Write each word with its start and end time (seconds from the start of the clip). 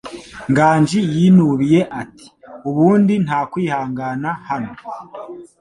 Nganji 0.49 0.99
yinubiye 1.15 1.79
ati: 2.01 2.25
"Ubundi, 2.69 3.13
nta 3.25 3.39
kwihangana 3.51 4.29
hano." 4.47 4.71